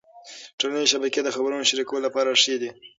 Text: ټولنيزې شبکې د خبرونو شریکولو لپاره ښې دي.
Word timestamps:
ټولنيزې 0.59 0.91
شبکې 0.93 1.21
د 1.23 1.29
خبرونو 1.35 1.67
شریکولو 1.69 2.05
لپاره 2.07 2.39
ښې 2.41 2.55
دي. 2.61 2.69